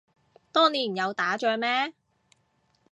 [0.51, 1.93] 當年有打仗咩